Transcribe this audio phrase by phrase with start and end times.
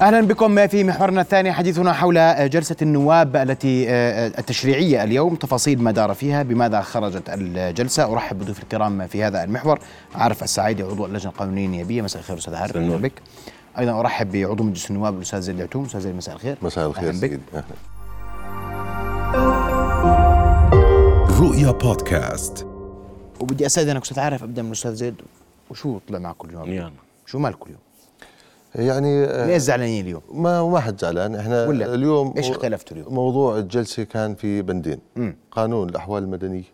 [0.00, 1.52] أهلا بكم في محورنا الثاني.
[1.52, 2.14] حديثنا حول
[2.50, 3.90] جلسة النواب التي
[4.38, 8.12] التشريعية اليوم تفاصيل ما دار فيها بماذا خرجت الجلسة.
[8.12, 9.78] أرحب بضيوف الكرام في هذا المحور
[10.14, 12.02] عارف السعيدي عضو اللجنة القانونية النيابية.
[12.02, 13.12] مساء الخير أستاذ عارف أهلا بك.
[13.78, 16.56] أيضا أرحب بعضو مجلس النواب الأستاذ زيد العتوم أستاذ زيد مساء الخير.
[16.62, 17.40] مساء الخير سيد.
[17.54, 17.64] أهلا.
[21.40, 22.66] رؤيا بودكاست.
[23.40, 25.14] وبدي استاذنك أستاذ عارف أبدأ من الاستاذ زيد.
[25.70, 26.92] وشو طلع معكم اليوم؟ يلا.
[27.26, 27.80] شو مالكم اليوم؟
[28.74, 33.58] يعني ليش زعلانين اليوم؟ ما ما حد زعلان إحنا ولا اليوم إيش اختلفتوا اليوم؟ موضوع
[33.58, 35.36] الجلسة كان في بندين مم.
[35.50, 36.64] قانون الأحوال المدنية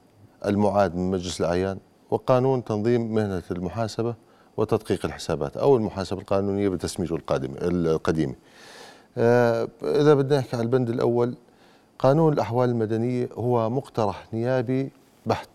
[0.46, 1.78] المعاد من مجلس الأعيان
[2.10, 4.14] وقانون تنظيم مهنة المحاسبة
[4.56, 8.34] وتدقيق الحسابات أو المحاسبة القانونية بتسميته القادم القديمة.
[9.18, 11.34] آه إذا بدنا نحكي على البند الأول
[11.98, 14.90] قانون الأحوال المدنية هو مقترح نيابي
[15.26, 15.48] بحت.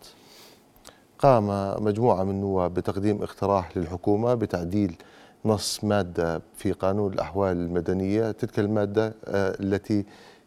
[1.20, 1.48] قام
[1.84, 4.96] مجموعة من النواب بتقديم اقتراح للحكومة بتعديل
[5.46, 10.06] نص مادة في قانون الأحوال المدنية تلك المادة آه، التي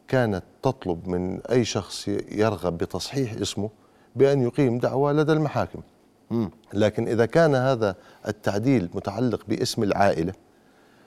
[0.08, 3.70] كانت تطلب من أي شخص يرغب بتصحيح اسمه
[4.16, 5.80] بأن يقيم دعوى لدى المحاكم.
[6.74, 7.94] لكن إذا كان هذا
[8.28, 10.32] التعديل متعلق باسم العائلة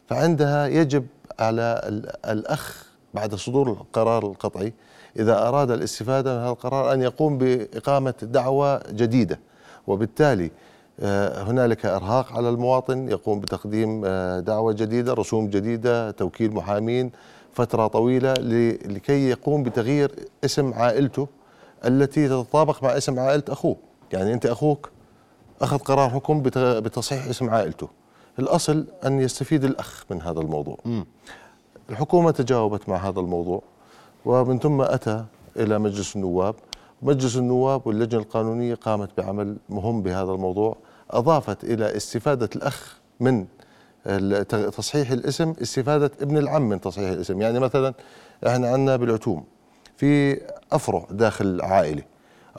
[0.07, 1.07] فعندها يجب
[1.39, 1.81] على
[2.25, 4.73] الأخ بعد صدور القرار القطعي
[5.19, 9.39] إذا أراد الاستفادة من هذا القرار أن يقوم بإقامة دعوى جديدة.
[9.87, 10.51] وبالتالي
[10.99, 17.11] هنالك إرهاق على المواطن يقوم بتقديم آه، دعوة جديدة رسوم جديدة توكيل محامين
[17.53, 18.33] فترة طويلة
[18.85, 20.11] لكي يقوم بتغيير
[20.45, 21.27] اسم عائلته
[21.85, 23.75] التي تتطابق مع اسم عائلة أخوه.
[24.13, 24.89] يعني أنت أخوك
[25.61, 26.41] أخذ قرار حكم
[26.81, 27.87] بتصحيح اسم عائلته.
[28.39, 30.77] الأصل أن يستفيد الأخ من هذا الموضوع.
[30.85, 31.03] م.
[31.89, 33.61] الحكومة تجاوبت مع هذا الموضوع
[34.25, 35.25] ومن ثم أتى
[35.57, 36.55] إلى مجلس النواب
[37.01, 40.77] مجلس النواب واللجنة القانونية قامت بعمل مهم بهذا الموضوع
[41.11, 43.45] أضافت إلى استفادة الأخ من
[44.77, 47.41] تصحيح الاسم استفادة ابن العم من تصحيح الاسم.
[47.41, 47.93] يعني مثلا
[48.47, 49.43] إحنا عندنا بالعتوم
[49.97, 52.03] في أفرع داخل عائلة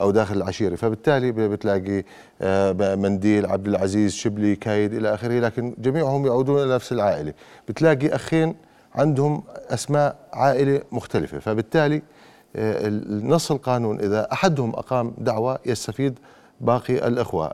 [0.01, 2.03] أو داخل العشيرة فبالتالي بتلاقي
[2.41, 7.33] آه، منديل عبد العزيز شبلي كايد إلى آخره لكن جميعهم يعودون إلى نفس العائلة.
[7.67, 8.55] بتلاقي أخين
[8.95, 12.01] عندهم أسماء عائلة مختلفة فبالتالي
[13.09, 16.19] نص القانون إذا أحدهم أقام دعوة يستفيد
[16.61, 17.51] باقي الأخوة.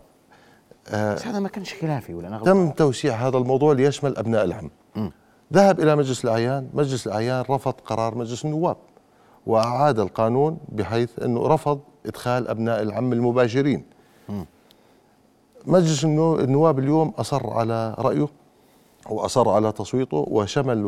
[0.89, 4.69] آه، بس هذا ما كانش خلافي ولا أنا تم توسيع هذا الموضوع ليشمل أبناء العم.
[4.95, 5.09] م.
[5.53, 8.77] ذهب إلى مجلس الأعيان مجلس الأعيان رفض قرار مجلس النواب
[9.47, 13.83] وأعاد القانون بحيث إنه رفض إدخال أبناء العم المباشرين.
[14.29, 14.43] م.
[15.65, 18.27] مجلس النواب اليوم أصر على رأيه؟
[19.09, 20.83] واصر على تصويته وشمل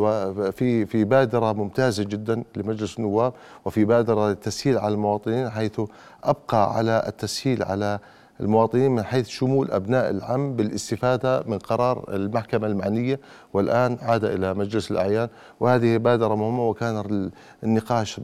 [0.51, 3.33] في في بادرة ممتازة جدا لمجلس النواب
[3.65, 5.81] وفي بادرة للتسهيل على المواطنين حيث
[6.23, 7.99] أبقى على التسهيل على
[8.39, 13.19] المواطنين من حيث شمول أبناء العم بالاستفادة من قرار المحكمة المعنية
[13.53, 15.29] والآن عاد إلى مجلس الأعيان.
[15.59, 17.31] وهذه بادرة مهمة وكان
[17.63, 18.19] النقاش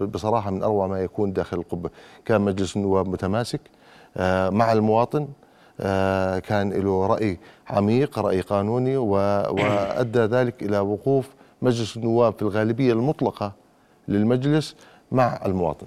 [0.00, 1.90] بصراحة من أروع ما يكون داخل القبة.
[2.24, 3.60] كان مجلس النواب متماسك
[4.16, 5.28] آه، مع المواطن
[6.48, 7.38] كان له رأي
[7.70, 11.28] عميق رأي قانوني وأدى ذلك إلى وقوف
[11.62, 13.52] مجلس النواب في الغالبية المطلقة
[14.08, 14.76] للمجلس
[15.12, 15.86] مع المواطن.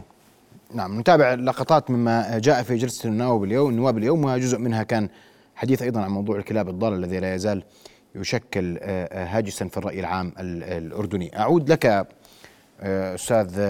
[0.73, 5.09] نعم نتابع لقطات مما جاء في جلسة النواب اليوم النواب اليوم وجزء منها كان
[5.55, 7.63] حديث أيضا عن موضوع الكلاب الضالة الذي لا يزال
[8.16, 11.39] يشكل آه، آه، هاجسا في الرأي العام الأردني.
[11.39, 11.85] أعود لك
[12.81, 13.61] آه، أستاذ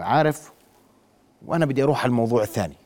[0.00, 0.52] عارف
[1.46, 2.76] وأنا بدي أروح على الموضوع الثاني.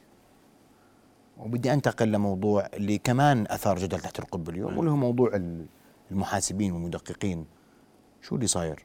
[1.40, 5.40] وبدي أنتقل لموضوع اللي كمان أثار جدل تحت القبة اليوم واللي هو موضوع
[6.10, 7.46] المحاسبين والمدققين.
[8.22, 8.84] شو اللي صاير؟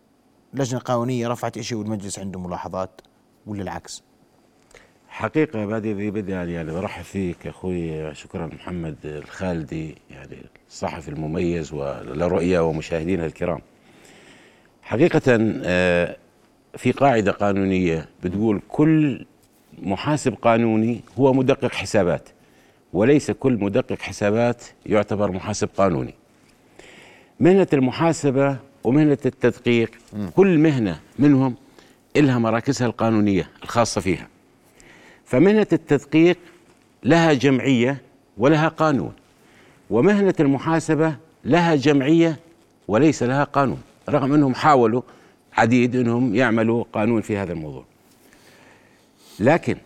[0.53, 3.01] اللجنة القانونية رفعت إشي والمجلس عنده ملاحظات
[3.47, 4.03] ولا العكس؟
[5.07, 8.15] حقيقة بادي ذي بدي يعني برحب فيك أخوي.
[8.15, 10.37] شكرا محمد الخالدي يعني
[10.69, 13.59] الصحفي المميز وللرؤية ومشاهدينا الكرام.
[14.81, 16.17] حقيقة آه،
[16.77, 19.25] في قاعدة قانونية بتقول كل
[19.81, 22.29] محاسب قانوني هو مدقق حسابات.
[22.95, 26.13] وليس كل مدقق حسابات يعتبر محاسب قانوني.
[27.39, 29.91] مهنة المحاسبة ومهنة التدقيق
[30.35, 31.55] كل مهنة منهم
[32.17, 34.27] إلها مراكزها القانونية الخاصة فيها.
[35.25, 36.37] فمهنة التدقيق
[37.03, 38.01] لها جمعية
[38.37, 39.13] ولها قانون
[39.89, 41.15] ومهنة المحاسبة
[41.45, 42.39] لها جمعية
[42.87, 45.01] وليس لها قانون رغم أنهم حاولوا
[45.57, 47.85] عديد أنهم يعملوا قانون في هذا الموضوع.
[49.39, 49.77] لكن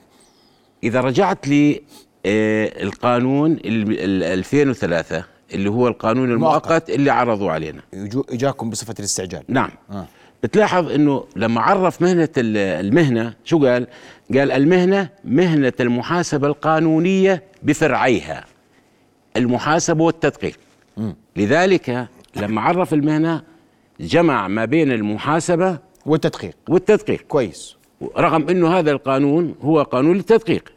[0.83, 1.81] إذا رجعت لي
[2.25, 5.23] القانون 2003
[5.53, 6.89] اللي هو القانون المؤقت.
[6.89, 7.81] اللي عرضوا علينا.
[8.29, 9.43] اجاكم بصفة الاستعجال.
[9.47, 9.69] نعم.
[9.91, 10.05] آه.
[10.43, 13.87] بتلاحظ إنه لما عرف مهنة المهنة شو قال؟
[14.33, 18.45] قال المهنة مهنة المحاسبة القانونية بفرعيها
[19.37, 20.55] المحاسبة والتدقيق.
[20.97, 21.11] م.
[21.35, 23.41] لذلك لما عرف المهنة
[23.99, 26.55] جمع ما بين المحاسبة والتدقيق.
[26.69, 27.21] والتدقيق.
[27.21, 27.75] كويس.
[28.17, 30.71] رغم إنه هذا القانون هو قانون للتدقيق.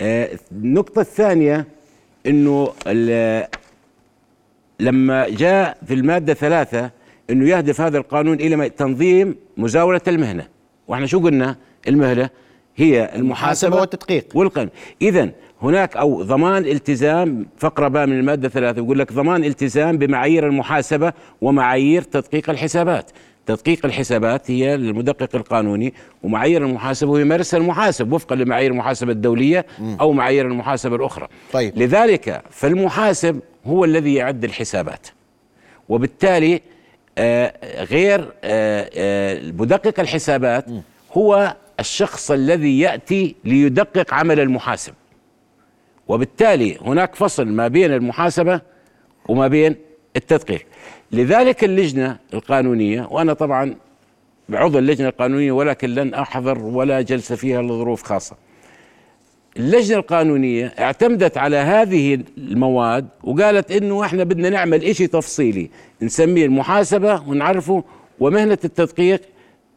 [0.00, 1.66] النقطة الثانية
[2.26, 3.46] إنه ال-
[4.80, 6.90] لما جاء في المادة ثلاثة
[7.30, 10.46] إنه يهدف هذا القانون إلى م- تنظيم مزاولة المهنة.
[10.88, 11.56] وإحنا شو قلنا؟
[11.88, 12.30] المهنة
[12.76, 14.24] هي المحاسبة والتدقيق.
[14.34, 14.70] والقانون.
[15.02, 15.30] اذا
[15.62, 21.12] هناك أو ضمان التزام فقرة باء من المادة ثلاثة يقول لك ضمان التزام بمعايير المحاسبة
[21.40, 23.10] ومعايير تدقيق الحسابات.
[23.56, 29.66] تدقيق الحسابات هي للمدقق القانوني ومعايير المحاسبة هو يمارسها المحاسب وفقا لمعايير المحاسبة الدولية
[30.00, 31.28] أو معايير المحاسبة الأخرى.
[31.52, 31.78] طيب.
[31.78, 35.06] لذلك فالمحاسب هو الذي يعد الحسابات.
[35.88, 36.60] وبالتالي
[37.18, 40.64] آه، غير آه، آه، مدقق الحسابات
[41.12, 44.92] هو الشخص الذي يأتي ليدقق عمل المحاسب.
[46.08, 48.60] وبالتالي هناك فصل ما بين المحاسبة
[49.28, 49.76] وما بين
[50.16, 50.66] التدقيق.
[51.12, 53.74] لذلك اللجنة القانونية وأنا طبعا
[54.50, 58.36] عضو اللجنة القانونية ولكن لن أحضر ولا جلسة فيها لظروف خاصة.
[59.56, 65.70] اللجنة القانونية اعتمدت على هذه المواد وقالت إنه إحنا بدنا نعمل إشي تفصيلي
[66.02, 67.84] نسميه المحاسبة ونعرفه
[68.20, 69.20] ومهنة التدقيق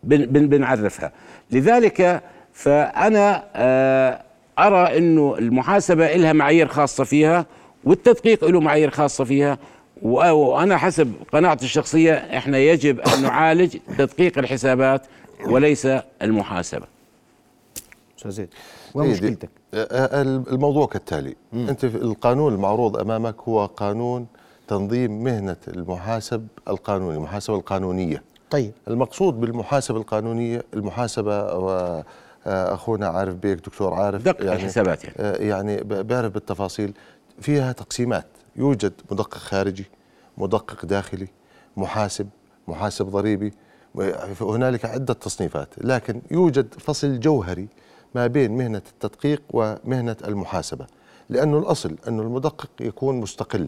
[0.04, 1.12] بن بن بنعرفها.
[1.52, 4.22] لذلك فأنا آه،
[4.60, 7.46] أرى إنه المحاسبة لها معايير خاصة فيها
[7.84, 9.58] والتدقيق له معايير خاصة فيها
[10.02, 15.02] وأنا حسب قناعتي الشخصية إحنا يجب أن نعالج تدقيق الحسابات
[15.46, 15.88] وليس
[16.22, 16.86] المحاسبة.
[18.18, 18.50] أستاذ زيد
[18.94, 21.36] وين سيدي، مشكلتك؟ آه، آه، الموضوع كالتالي.
[21.54, 24.28] أنت في القانون المعروض أمامك هو قانون
[24.68, 28.24] تنظيم مهنة المحاسب القانوني المحاسبة القانونية.
[28.50, 28.72] طيب.
[28.88, 35.16] المقصود بالمحاسبة القانونية المحاسبة واخونا عارف بيك دكتور عارف دقق الحسابات يعني.
[35.20, 36.94] آه، يعني ب- بيعرف بالتفاصيل
[37.42, 38.26] فيها تقسيمات.
[38.56, 39.86] يوجد مدقق خارجي
[40.38, 41.28] مدقق داخلي
[41.78, 42.30] محاسب
[42.68, 43.54] محاسب ضريبي
[44.42, 47.68] هنالك عدة تصنيفات لكن يوجد فصل جوهري
[48.16, 50.86] ما بين مهنة التدقيق ومهنة المحاسبة
[51.30, 53.68] لأنه الأصل أن المدقق يكون مستقل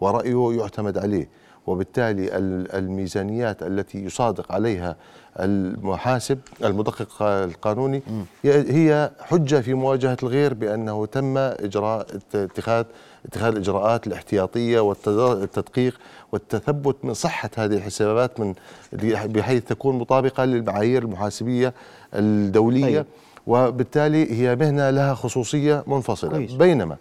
[0.00, 1.28] ورأيه يعتمد عليه
[1.66, 4.96] وبالتالي ال- الميزانيات التي يصادق عليها
[5.40, 8.02] المحاسب المدقق القانوني
[8.44, 12.84] هي- حجة في مواجهة الغير بأنه تم إجراء ات- اتخاذ
[13.26, 16.00] اتخاذ الإجراءات الاحتياطية والتدقيق
[16.32, 18.54] والتثبت من صحة هذه الحسابات من
[18.92, 21.74] بحيث تكون مطابقة للمعايير المحاسبية
[22.14, 23.06] الدولية طيب.
[23.46, 26.52] وبالتالي هي مهنة لها خصوصية منفصلة كويس.
[26.52, 26.96] بينما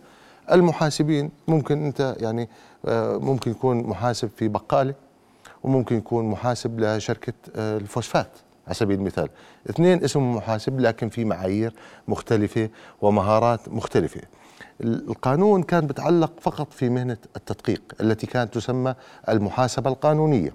[0.52, 2.50] المحاسبين ممكن أنت يعني
[2.86, 4.94] آه، ممكن يكون محاسب في بقالة
[5.64, 8.28] وممكن يكون محاسب لشركة آه، الفوسفات
[8.68, 9.30] على سبيل المثال
[9.70, 11.74] اثنين اسمهم محاسب لكن في معايير
[12.08, 12.70] مختلفة
[13.02, 14.28] ومهارات مختلفة ال-
[14.82, 18.96] القانون كان بتعلق فقط في مهنة التدقيق التي كانت تسمى
[19.30, 20.54] المحاسبة القانونية.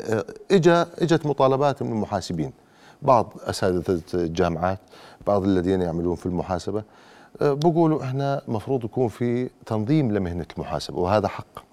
[0.00, 2.52] آه، إجا إجت مطالبات من المحاسبين.
[3.02, 4.78] بعض أساتذة الجامعات
[5.26, 6.82] بعض الذين يعملون في المحاسبة
[7.42, 11.70] آه، بقولوا إحنا مفروض يكون في تنظيم لمهنة المحاسبة وهذا حق.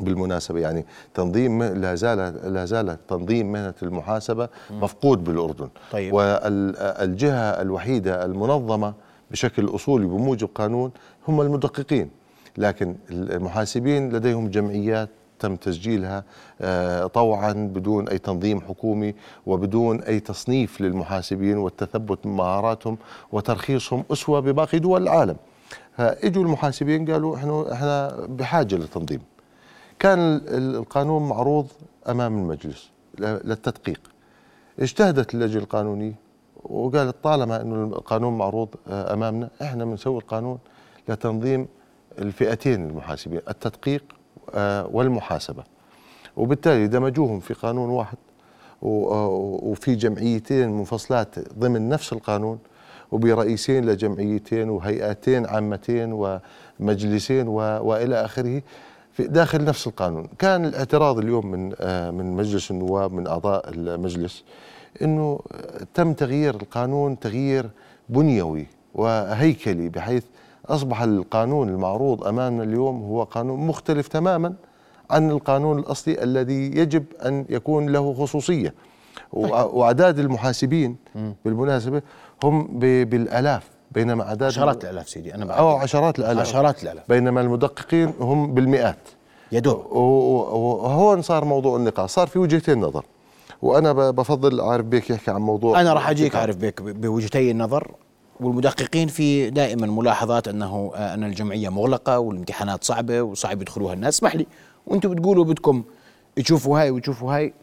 [0.00, 2.18] بالمناسبة يعني تنظيم لا زال
[2.54, 5.68] لا زال تنظيم مهنة المحاسبة مفقود بالأردن.
[5.92, 6.12] طيب.
[6.14, 8.94] والجهة الوحيدة المنظمة
[9.34, 10.90] بشكل أصولي بموجب قانون
[11.28, 12.10] هم المدققين
[12.58, 15.08] لكن المحاسبين لديهم جمعيات
[15.38, 16.24] تم تسجيلها
[16.60, 19.14] آه، طوعا بدون أي تنظيم حكومي
[19.46, 22.98] وبدون أي تصنيف للمحاسبين والتثبت من مهاراتهم
[23.32, 25.36] وترخيصهم أسوة بباقي دول العالم.
[25.96, 29.20] فاجوا المحاسبين قالوا إحنا إحنا بحاجة للتنظيم.
[29.98, 31.66] كان ال- ال- القانون معروض
[32.08, 34.00] أمام المجلس للتدقيق.
[34.80, 36.23] اجتهدت اللجنة القانونية
[36.64, 40.58] وقالت طالما إنه القانون معروض آه، أمامنا إحنا بنسوي القانون
[41.08, 41.66] لتنظيم
[42.18, 44.04] الفئتين المحاسبين التدقيق
[44.54, 45.64] آه، والمحاسبة.
[46.36, 48.18] وبالتالي دمجوهم في قانون واحد
[48.82, 49.28] آه،
[49.62, 52.58] وفي جمعيتين منفصلات ضمن نفس القانون
[53.12, 56.40] وبرئيسين لجمعيتين وهيئتين عامتين
[56.80, 58.62] ومجلسين وإلى آخره
[59.12, 60.28] في داخل نفس القانون.
[60.38, 61.68] كان الاعتراض اليوم من
[62.14, 64.44] من مجلس النواب من أعضاء المجلس
[65.02, 65.40] إنه
[65.94, 67.70] تم تغيير القانون تغيير
[68.08, 70.24] بنيوي وهيكلي بحيث
[70.66, 74.54] أصبح القانون المعروض أمامنا اليوم هو قانون مختلف تماما
[75.10, 78.74] عن القانون الأصلي الذي يجب أن يكون له خصوصية.
[79.32, 80.96] وع- وأعداد المحاسبين
[81.44, 82.02] بالمناسبة
[82.44, 82.66] هم
[83.04, 85.58] بالألاف بينما أعداد عشرات الألاف سيدي أنا بعد.
[85.58, 86.38] أو عشرات الألاف.
[86.48, 87.04] عشرات الألاف.
[87.08, 88.98] بينما المدققين هم بالمئات.
[89.92, 89.98] و-
[90.58, 93.04] وهون صار موضوع النقاش صار في وجهتين نظر.
[93.62, 97.90] وأنا بفضل عارف بيك يحكي عن موضوع أنا راح أجيك عارف بك بوجهتي النظر
[98.40, 104.14] والمدققين في دائما ملاحظات أنه آه، أن الجمعية مغلقة والامتحانات صعبة وصعب يدخلوها الناس.
[104.14, 104.46] اسمح لي
[104.86, 105.82] وأنتم بتقولوا بدكم
[106.36, 107.54] يشوفوا هاي ويشوفوا هاي.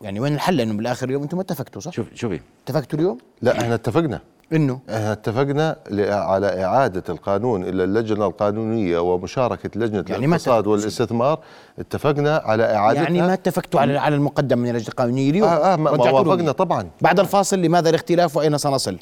[0.00, 2.40] يعني وين الحل؟ لأنه بالاخر اليوم أنتم ما اتفقتوا صح؟ شوف شوفي.
[2.64, 4.20] اتفقتوا اليوم؟ لا إحنا اتفقنا.
[4.52, 5.76] إنه اتفقنا
[6.10, 10.66] على إعادة القانون إلى اللجنة القانونية ومشاركة لجنة يعني الاقتصاد.
[10.66, 11.38] والاستثمار
[11.78, 15.76] اتفقنا على إعادتها يعني ما اتفقتوا على على المقدم من اللجنة القانونية اليوم آه آه
[15.76, 16.52] ما وافقنا.
[16.52, 18.98] طبعا بعد الفاصل لماذا الاختلاف وأين سنصل؟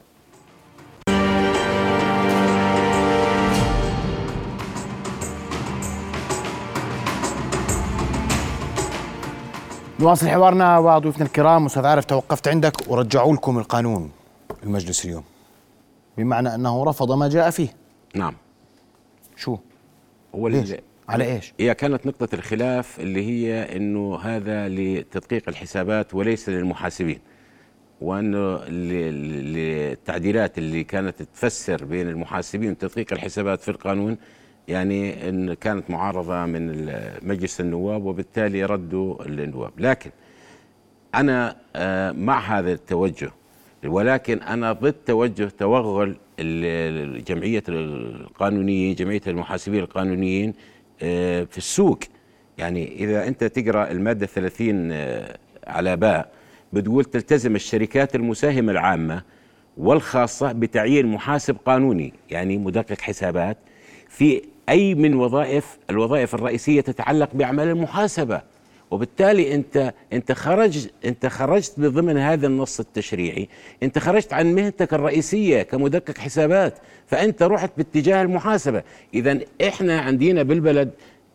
[10.00, 14.10] نواصل حوارنا وضيوفنا الكرام أستاذ عارف توقفت عندك ورجعوا لكم القانون
[14.62, 15.24] المجلس اليوم
[16.18, 17.68] بمعنى أنه رفض ما جاء فيه
[18.14, 18.34] نعم
[19.36, 19.58] شو؟
[20.34, 20.74] هو ليش؟
[21.08, 27.18] على إيش؟ هي كانت نقطة الخلاف اللي هي إنه هذا لتدقيق الحسابات وليس للمحاسبين
[28.00, 34.16] وانه ال- ال- التعديلات اللي كانت تفسر بين المحاسبين وتدقيق الحسابات في القانون
[34.68, 36.92] يعني إن كانت معارضة من
[37.22, 40.10] مجلس النواب وبالتالي ردوا النواب لكن
[41.14, 43.30] أنا آه، مع هذا التوجه
[43.86, 50.54] ولكن أنا ضد توجه توغل ال- الجمعيه القانونيه جمعية المحاسبين القانونيين
[51.02, 51.98] آه، في السوق.
[52.58, 55.36] يعني إذا أنت تقرأ المادة 30 آه،
[55.66, 56.32] على باء
[56.72, 59.22] بتقول تلتزم الشركات المساهمة العامة
[59.76, 63.56] والخاصة بتعيين محاسب قانوني يعني مدقق حسابات
[64.08, 68.42] في أي من وظائف الوظائف الرئيسية تتعلق بأعمال المحاسبة.
[68.90, 73.48] وبالتالي انت انت خرج انت خرجت بضمن هذا النص التشريعي.
[73.82, 78.82] انت خرجت عن مهنتك الرئيسية كمدقق حسابات فأنت رحت باتجاه المحاسبة.
[79.14, 79.38] اذا
[79.68, 80.90] إحنا عندنا بالبلد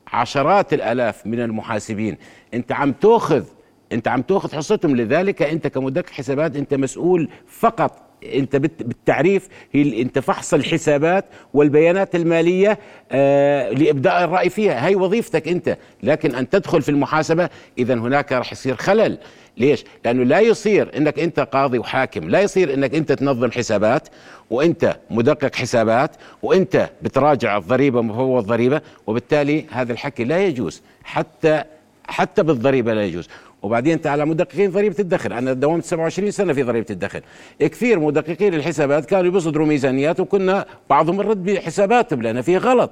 [0.07, 2.17] عشرات الآلاف من المحاسبين.
[2.53, 3.43] انت عم تأخذ
[3.93, 8.01] انت عم تاخذ حصتهم لذلك انت كمدقق حسابات انت مسؤول فقط.
[8.33, 12.79] انت بالت- بالتعريف هي انت فحص الحسابات والبيانات المالية
[13.11, 14.87] آه لإبداء الرأي فيها.
[14.87, 15.77] هي وظيفتك انت.
[16.03, 19.17] لكن أن تدخل في المحاسبة اذا هناك راح يصير خلل.
[19.57, 22.29] ليش؟ لأنه لا يصير إنك أنت قاضي وحاكم.
[22.29, 24.07] لا يصير إنك أنت تنظم حسابات
[24.49, 26.11] وأنت مدقق حسابات
[26.43, 30.81] وأنت بتراجع الضريبة مفوض ضريبه وبالتالي هذا الحكي لا يجوز.
[31.03, 31.63] حتى
[32.07, 33.27] حتى بالضريبة لا يجوز.
[33.61, 35.33] وبعدين انت على مدققين ضريبة الدخل.
[35.33, 37.21] أنا داومت 27 سنة في ضريبة الدخل.
[37.59, 42.91] كثير مدققين الحسابات كانوا بيصدروا ميزانيات وكنا بعضهم نرد بحساباتهم لأن فيه غلط.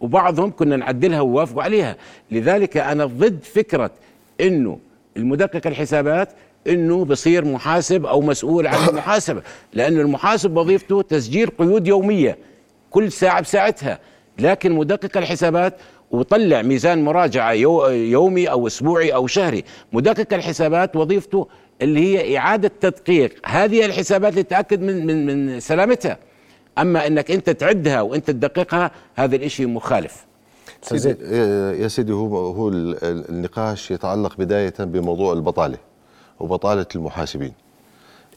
[0.00, 1.96] وبعضهم كنا نعدلها ووافقوا عليها.
[2.30, 3.90] لذلك أنا ضد فكرة
[4.40, 4.78] إنه
[5.16, 6.28] المدقق الحسابات
[6.66, 9.42] إنه بصير محاسب أو مسؤول عن المحاسبة.
[9.72, 12.38] لأنه المحاسب وظيفته تسجيل قيود يومية
[12.90, 13.98] كل ساعة بساعتها.
[14.38, 15.74] لكن مدقق الحسابات
[16.12, 19.64] وطلع ميزان مراجعة يو يومي أو أسبوعي أو شهري.
[19.92, 21.48] مدقق الحسابات وظيفته
[21.82, 23.34] اللي هي إعادة تدقيق.
[23.46, 26.18] هذه الحسابات لتاكد من من من سلامتها.
[26.78, 30.26] أما إنك أنت تعدها وأنت تدققها هذا الإشي مخالف.
[30.82, 31.08] سيدي
[31.82, 35.78] يا سيدي هو هو ال- ال- النقاش يتعلق بداية بموضوع البطالة
[36.40, 37.52] وبطالة المحاسبين.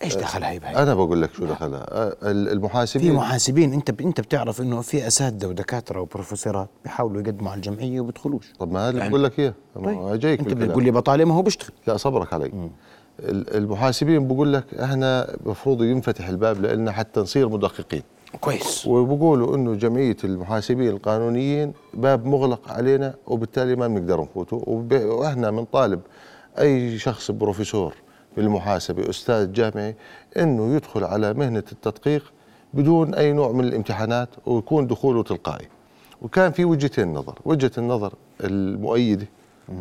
[0.06, 1.86] إيش دخل هاي بهاي؟ أنا بقول لك شو دخلها.
[1.92, 4.02] آه، ال- في المحاسبين محاسبين أنت ب...
[4.02, 8.54] أنت بتعرف إنه في أساتذة ودكاترة وبروفيسورات بيحاولوا يقدموا على الجمعية وبيدخلوش.
[8.60, 9.54] طب ما هذا اللي يعني- بقول لك إياه.
[9.86, 10.20] طيب.
[10.20, 10.54] جايك أنت.
[10.54, 11.70] بتقول لي بطالة ما هو بيشتغل.
[11.88, 12.46] لا صبرك علي.
[13.20, 18.02] ال- المحاسبين بقول لك إحنا المفروض ينفتح الباب لنا حتى نصير مدققين.
[18.42, 18.88] كويس.
[18.88, 24.64] وبقولوا إنه جمعية المحاسبين القانونيين باب مغلق علينا وبالتالي ما بنقدر نفوته.
[24.68, 26.00] وب- وإحنا بنطالب
[26.60, 27.94] أي شخص بروفيسور
[28.38, 29.10] بالمحاسبة.
[29.10, 29.96] أستاذ جامعي
[30.38, 32.34] إنه يدخل على مهنة التدقيق
[32.74, 35.68] بدون أي نوع من الامتحانات ويكون دخوله تلقائي.
[36.22, 38.14] وكان في وجهتين نظر وجهة النظر
[38.44, 39.28] المؤيدة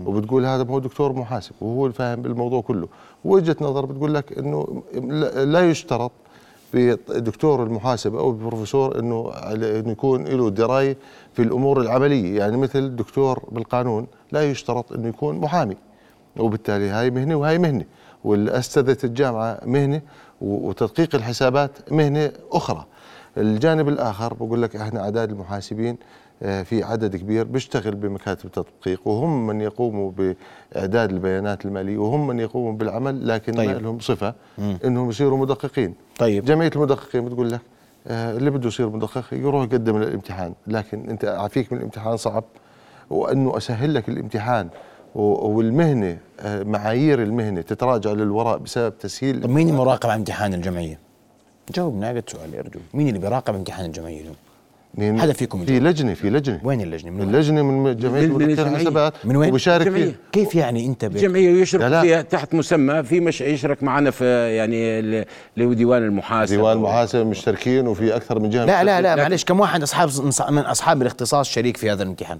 [0.07, 2.89] وبتقول هذا ما هو دكتور محاسب وهو الفاهم بالموضوع كله.
[3.25, 4.83] وجهه نظر بتقول لك إنه
[5.45, 6.13] لا يشترط
[6.75, 10.97] بدكتور المحاسبة أو بروفيسور إنه إنه يكون له دراية
[11.33, 12.39] في الأمور العملية.
[12.39, 15.77] يعني مثل دكتور بالقانون لا يشترط إنه يكون محامي
[16.37, 17.85] وبالتالي هاي مهنة وهاي مهنة.
[18.25, 20.01] والأستاذة الجامعة مهنة
[20.41, 22.87] وتدقيق الحسابات مهنة أخرى
[23.39, 25.97] الجانب الآخر بقول لك إحنا أعداد المحاسبين
[26.43, 32.41] آه، في عدد كبير بيشتغل بمكاتب التدقيق وهم من يقوموا بإعداد البيانات المالية وهم من
[32.41, 33.71] يقوموا بالعمل لكن طيب.
[33.71, 34.35] ما لهم صفة
[34.85, 36.45] إنهم يصيروا مدققين طيب.
[36.45, 37.61] جمعية المدققين بتقول لك
[38.07, 42.45] آه، اللي بده يصير مدقق يروح يقدم الامتحان لكن أنت عافيك من الامتحان صعب
[43.11, 44.69] وأنه أسهل لك الامتحان
[45.15, 50.99] والمهنة آه، معايير المهنة تتراجع للوراء بسبب تسهيل طب مين المراقب على امتحان الجمعية؟
[51.75, 54.35] جاوبنا قد سؤال ارجو مين اللي بيراقب امتحان الجمعية اليوم؟
[54.99, 55.81] مين حدا فيكم في.
[55.81, 58.63] لجنة في لجنة وين اللجنة؟ من؟ اللجنة من جمعية الجمعية.
[58.63, 60.05] الحسابات من وين؟ وبشارك الجمعية.
[60.05, 61.17] فيه كيف يعني انت بك...
[61.17, 62.01] الجمعية يشرك لا لا.
[62.01, 64.25] فيها تحت مسمى في مش يشرك معنا في
[64.57, 65.25] يعني ال-
[65.57, 69.45] اللي هو ديوان المحاسبه ديوان محاسبه مشتركين وفي أكثر من جهة لا لا لا معلش
[69.45, 70.11] كم واحد اصحاب
[70.51, 72.39] من أصحاب الاختصاص شريك في هذا الامتحان؟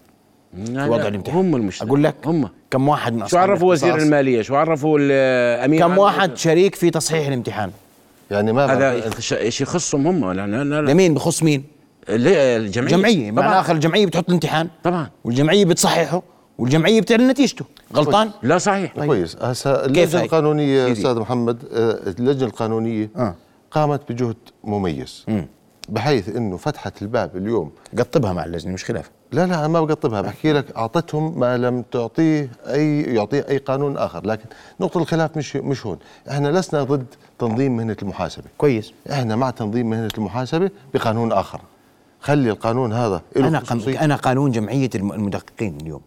[0.55, 1.37] في وضع الامتحان.
[1.39, 2.49] هم المشكلة أقول لك هم.
[2.71, 7.27] كم واحد من شو عرفوا وزير؟ المالية؟ شو عرفوا الامين كم واحد شريك في تصحيح
[7.27, 7.71] الامتحان؟
[8.31, 10.91] يعني ما هذا شيء يخصهم هم؟ لا لا لا, لا.
[10.93, 11.65] لمين بخص مين؟
[12.09, 12.91] الجمعية.
[12.97, 13.31] جمعية.
[13.31, 14.69] معنى اخر الجمعية بتحط الامتحان.
[14.85, 15.11] طبعا.
[15.25, 16.23] والجمعية بتصححه.
[16.59, 17.65] والجمعية بتعلن نتيجته.
[17.97, 18.93] غلطان؟ لا صحيح.
[18.93, 19.37] كويس.
[19.41, 20.93] هسه اللجنة؟ القانونية.
[20.93, 23.35] أستاذ محمد آه، اللجنة القانونية آه.
[23.71, 25.27] قامت بجهد مميز.
[25.89, 27.71] بحيث إنه فتحت الباب اليوم.
[27.99, 29.11] قطبها مع اللجنة مش خلاف.
[29.33, 34.27] لا لا ما بقطبها بحكي لك أعطتهم ما لم تعطيه أي يعطيه أي قانون آخر.
[34.27, 34.45] لكن
[34.81, 35.99] نقطة الخلاف مش مش هون.
[36.31, 37.07] إحنا لسنا ضد
[37.39, 38.45] تنظيم مهنة المحاسبة.
[38.59, 38.93] كويس.
[39.11, 41.61] إحنا مع تنظيم مهنة المحاسبة بقانون آخر.
[42.21, 43.81] خلي القانون هذا أنا قم...
[43.89, 46.01] أنا قانون جمعية الم- المدققين اليوم.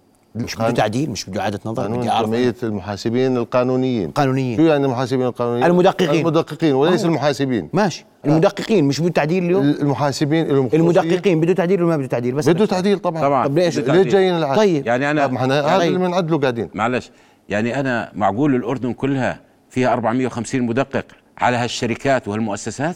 [0.44, 4.58] مش بده تعديل مش بده إعادة نظر بدي أعرف جمعيه المحاسبين القانونيين قانونيين.
[4.58, 6.20] شو يعني المحاسبين القانونيين المدققين.
[6.20, 7.08] المدققين وليس آه.
[7.08, 10.50] المحاسبين ماشي المدققين مش بده تعديل اليوم المحاسبين.
[10.74, 13.86] المدققين بده تعديل ولا ما بده تعديل بس بده تعديل طبعا طبعا طب ليش؟ ليه
[13.86, 14.10] تعديل.
[14.10, 14.88] جايين العدل طيب.
[14.88, 15.84] يعني أنا طب ما إحنا هذا.
[15.84, 17.12] اللي بنعدله قاعدين معلش
[17.50, 19.40] يعني أنا معقول الأردن كلها
[19.70, 21.06] فيها 450 مدقق
[21.38, 22.96] على هالشركات وهالمؤسسات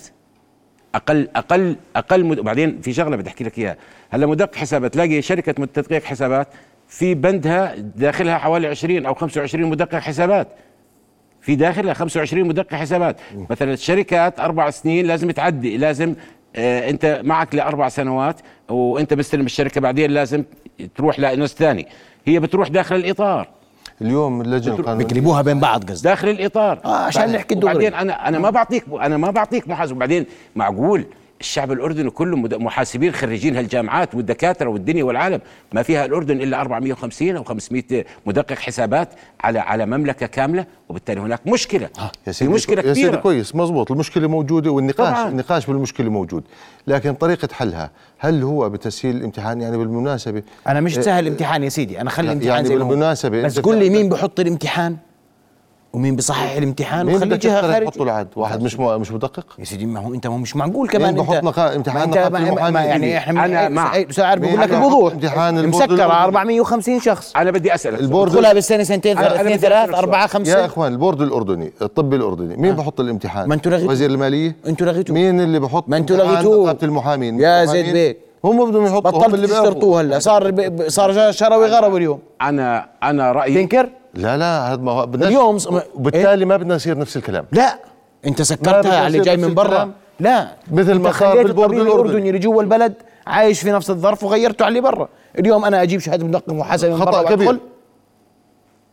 [0.95, 2.39] أقل أقل أقل مد...
[2.39, 3.77] بعدين في شغلة بدي أحكي لك إياها
[4.09, 6.47] هلا مدقق حسابات تلاقي شركة تدقيق حسابات
[6.91, 10.47] في بندها داخلها حوالي 20 أو 25 مدقق حسابات.
[11.41, 13.15] في داخلها 25 مدقق حسابات.
[13.49, 16.15] مثلا الشركات أربع سنين لازم تعدي لازم
[16.55, 20.43] آه أنت معك لأربع سنوات وأنت مستلم الشركة بعدين لازم
[20.95, 21.87] تروح لناس ثاني.
[22.25, 23.47] هي بتروح داخل الإطار.
[24.01, 25.05] اليوم اللجنة القانونية.
[25.05, 26.79] بقلبوها بين بعض قصدي داخل الإطار.
[26.85, 27.73] آه، عشان نحكي الدغري.
[27.75, 29.95] وبعدين أنا أنا ما بعطيك أنا ما بعطيك محاسب.
[29.95, 31.05] وبعدين معقول؟
[31.41, 35.41] الشعب الأردني كله محاسبين خريجين هالجامعات والدكاترة والدنيا والعالم
[35.73, 37.83] ما فيها الأردن إلا 450 أو 500
[38.25, 39.09] مدقق حسابات
[39.43, 41.89] على على مملكة كاملة وبالتالي هناك مشكلة.
[41.99, 43.21] يا في سيدي مشكلة يا سيدي كبيرة.
[43.21, 45.27] كويس مزبوط المشكلة موجودة والنقاش طبعاً.
[45.29, 46.43] النقاش بالمشكلة موجود
[46.87, 51.69] لكن طريقة حلها هل هو بتسهيل الامتحان؟ يعني بالمناسبة أنا مش آه، سهل الامتحان يا
[51.69, 52.87] سيدي أنا خلي يعني الامتحان زي ما هو.
[52.89, 54.97] بالمناسبة بس قول لي مين بحط الامتحان؟
[55.93, 59.63] ومين بصحح الامتحان مين وخلي جهة خارج تحطه العد واحد مش مو- مش مدقق يا
[59.65, 62.03] سيدي ما هو انت ما هو مش معقول كمان مين بحط انت نقا- امتحان ما
[62.03, 63.97] انت ما, ما يعني؟ إحنا أنا مع.
[64.01, 68.53] أستاذ عارف بقول لك بوضوح امتحان مسكر الأردني؟ 450 شخص أنا بدي أسألك البورد ادخلها
[68.53, 73.47] بالسنة سنتين اثنين ثلاث أربعة يا خمسة إخوان البورد الأردني الطبي الأردني مين بحط الامتحان
[73.49, 73.91] ما أنتوا لغيتوا.
[73.91, 75.15] وزير المالية أنتوا لغيتوا.
[75.15, 76.63] مين اللي بحط ما أنتوا لغيتوه.
[76.63, 78.17] نقابه المحامين يا زيد بيك.
[78.43, 80.53] هم بدهم يحطوا بطلت اللي تشترطوه هلا صار
[80.87, 85.57] صار شروي غروي اليوم أنا أنا رايي تنكر؟ لا لا هذا ما هو بدناش- اليوم
[85.57, 87.79] ص- إيه؟ وبالتالي ما بدنا نصير نفس الكلام لا
[88.25, 89.91] أنت سكرتها على اللي جاي من برا.
[90.19, 91.73] لا مثل ما صار بالبورد.
[91.73, 92.93] الأردني اللي جوا البلد
[93.27, 95.07] عايش في نفس الظرف وغيرته على اللي برا
[95.39, 97.59] اليوم أنا أجيب شهادة مدقق محاسبه برا كبير.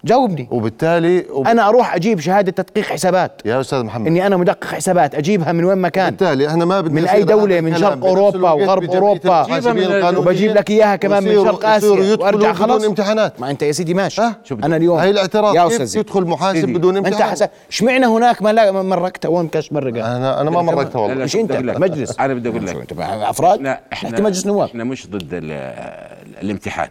[0.04, 0.48] جاوبني.
[0.50, 1.46] وبالتالي وب...
[1.46, 3.42] أنا أروح أجيب شهادة تدقيق حسابات.
[3.44, 4.06] يا أستاذ محمد.
[4.06, 6.10] إني أنا مدقق حسابات أجيبها من وين ما كان.
[6.10, 7.78] بالتالي إحنا ما بدنا من دولة، هذا من.
[7.78, 10.16] شرق الوقت وغرب القانونيين.
[10.16, 12.84] وبجيب لك إياها كمان من شرق اسيا وارجع بدون خلاص.
[12.84, 13.40] امتحانات.
[13.40, 14.22] ما أنت يا سيدي ماشي.
[14.50, 16.72] بدك؟ أنا اليوم هاي الاعتراض يا كيف أستاذ يدخل محاسب سيدي.
[16.72, 20.50] بدون أنت امتحان؟ حسب اشمعنى هناك ما لا ما مرقتها وين كاش مرقها أنا أنا
[20.50, 21.24] ما مرقتها لا، والله.
[21.24, 22.20] مش أنت؟ بدي أقول لك؟ مجلس.
[22.20, 22.76] أنا بدي أقول لك.
[22.76, 24.68] أنت أفراد؟ إحنا مجلس نواب.
[24.68, 26.88] إحنا مش ضد ال- الامتحان.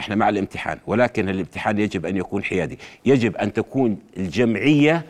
[0.00, 2.78] إحنا مع الامتحان ولكن الامتحان يجب أن يكون حيادي.
[3.06, 5.04] يجب أن تكون الجمعية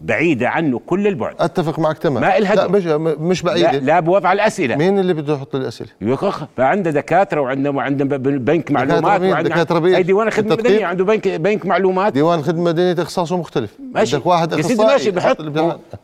[0.00, 2.68] بعيدة عنه كل البعد أتفق معك تمام ما إلها لا.
[2.68, 2.84] مش
[3.20, 7.70] مش لا, بعيده لا بوضع الأسئلة مين اللي بده يحط الأسئلة يخخ فعنده دكاترة وعنده
[7.70, 12.12] وعنده بنك معلومات مين؟ وعنده دكاترة بإيش؟ اي ديوان التدقيق؟ مدنيه عنده بنك بنك معلومات
[12.12, 15.36] ديوان خدمه مدنيه اختصاصه مختلف ماشي بدك واحد يا سيدي أخصائي ماشي بحط.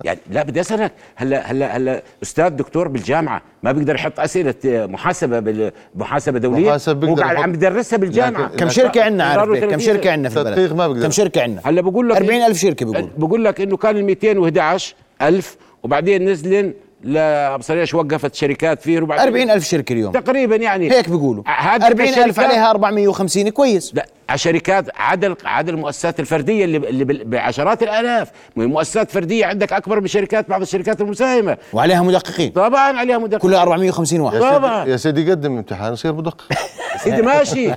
[0.04, 5.38] يعني لا بدي أسألك هلا هلا هلا أستاذ دكتور بالجامعة ما بيقدر يحط أسئلة محاسبة
[5.40, 10.10] بالمحاسبه دولية محاسب بيقدر عم بدرسها بالجامعة لكن- كم شركه عندنا عارف؟ كم 30 شركه
[10.12, 11.02] عندنا في تدقيق البلد ما بقدر.
[11.02, 14.94] كم شركه عندنا هلا بقول لك 40000 شركه بقول بقول لك انه كان ال 211
[15.22, 20.12] ألف وبعدين نزلن لا بصريش وقفت شركات فيه وبعدين 40000 شركة اليوم.
[20.12, 21.42] تقريبا يعني هيك بيقولوا.
[21.46, 23.94] هذه 40000 الشركات- عليها 450 كويس.
[23.94, 28.30] لا على شركات عدد عدد المؤسسات الفردية اللي, اللي بعشرات الآلاف.
[28.56, 31.56] مؤسسات فردية عندك أكبر من شركات بعض الشركات المساهمة.
[31.72, 32.50] وعليها مدققين.
[32.50, 34.38] طبعا عليها مدقق كلها 450 يا واحد.
[34.40, 34.84] طبعاً.
[34.86, 36.44] يا سيدي قدم امتحان يصير بدقق
[37.04, 37.72] سيدي ماشي.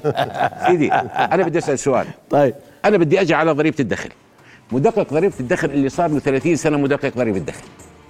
[0.67, 2.05] سيدي أنا بدي أسأل سؤال.
[2.29, 2.55] طيب.
[2.85, 4.09] أنا بدي أجي على ضريبة الدخل.
[4.71, 7.63] مدقق ضريبه الدخل اللي صار له 30 سنة مدقق ضريبه الدخل.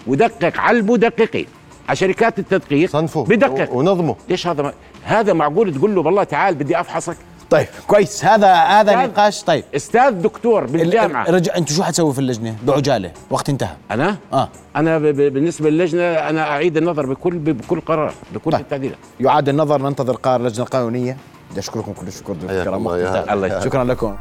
[0.07, 1.45] مدقق على المدققين
[1.89, 3.73] على شركات التدقيق صنفه بدقق.
[3.73, 4.15] ونظمه.
[4.29, 7.17] ليش هذا ما هذا معقول تقول له والله تعال بدي أفحصك؟
[7.49, 8.25] طيب كويس.
[8.25, 9.43] هذا هذا نقاش.
[9.43, 9.63] طيب.
[9.75, 11.29] أستاذ دكتور بالجامعة.
[11.29, 13.11] رجع أنتوا شو حتسوي في اللجنة؟ بعجالة.
[13.29, 13.75] وقت انتهى.
[13.91, 14.49] أنا؟ آه.
[14.75, 18.61] أنا ب- ب- بالنسبة للجنة أنا أعيد النظر بكل بكل قرار بكل طيب.
[18.61, 18.97] التعديلات.
[19.19, 21.17] يعاد النظر ننتظر قرار اللجنة القانونية.
[21.51, 23.59] بدي أشكركم كل الشكر الكرام الله.
[23.63, 24.15] شكرا لكم.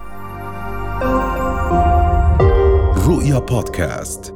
[3.05, 4.35] رؤيا بودكاست